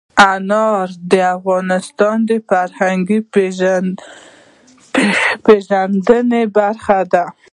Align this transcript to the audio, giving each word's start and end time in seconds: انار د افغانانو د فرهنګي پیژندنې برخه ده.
انار 0.31 0.87
د 1.11 1.13
افغانانو 1.35 2.21
د 2.29 2.31
فرهنګي 2.49 3.19
پیژندنې 5.45 6.43
برخه 6.57 6.99
ده. 7.13 7.25